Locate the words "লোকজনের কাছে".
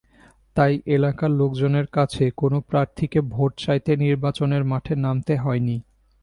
1.31-2.23